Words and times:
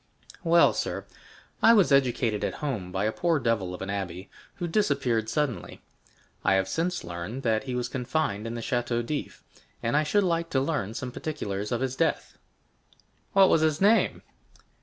"Well, 0.43 0.73
sir, 0.73 1.05
I 1.61 1.73
was 1.73 1.91
educated 1.91 2.43
at 2.43 2.63
Rome 2.63 2.91
by 2.91 3.05
a 3.05 3.11
poor 3.11 3.37
devil 3.37 3.71
of 3.75 3.83
an 3.83 3.89
abbé, 3.89 4.29
who 4.55 4.67
disappeared 4.67 5.29
suddenly. 5.29 5.79
I 6.43 6.55
have 6.55 6.67
since 6.67 7.03
learned 7.03 7.43
that 7.43 7.65
he 7.65 7.75
was 7.75 7.87
confined 7.87 8.47
in 8.47 8.55
the 8.55 8.61
Château 8.61 9.05
d'If, 9.05 9.43
and 9.83 9.95
I 9.95 10.01
should 10.01 10.23
like 10.23 10.49
to 10.49 10.59
learn 10.59 10.95
some 10.95 11.11
particulars 11.11 11.71
of 11.71 11.81
his 11.81 11.95
death." 11.95 12.39
"What 13.33 13.47
was 13.49 13.61
his 13.61 13.79
name?" 13.79 14.23